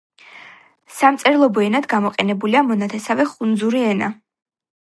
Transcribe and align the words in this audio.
სამწერლობო 0.99 1.65
ენად 1.67 1.89
გამოყენებულია 1.93 2.65
მონათესავე 2.71 3.29
ხუნძური 3.35 3.85
ენა. 3.95 4.13